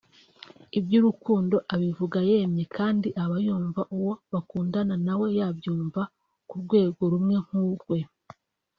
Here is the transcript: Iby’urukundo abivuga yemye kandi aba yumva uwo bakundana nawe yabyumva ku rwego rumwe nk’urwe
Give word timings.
Iby’urukundo 0.79 1.55
abivuga 1.73 2.19
yemye 2.29 2.63
kandi 2.77 3.07
aba 3.23 3.37
yumva 3.45 3.81
uwo 3.95 4.13
bakundana 4.31 4.95
nawe 5.05 5.27
yabyumva 5.39 6.01
ku 6.49 6.55
rwego 6.63 7.01
rumwe 7.11 7.35
nk’urwe 7.45 7.97